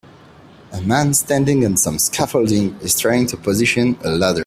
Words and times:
A 0.73 0.81
man 0.81 1.13
standing 1.13 1.63
on 1.63 1.77
some 1.77 1.99
scaffolding 1.99 2.73
is 2.81 2.97
trying 2.99 3.27
to 3.27 3.37
position 3.37 3.99
a 4.03 4.09
ladder. 4.09 4.39